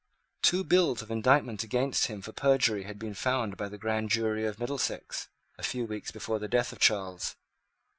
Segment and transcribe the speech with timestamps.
[0.41, 4.47] Two bills of indictment against him for perjury had been found by the grand jury
[4.47, 7.35] of Middlesex, a few weeks before the death of Charles.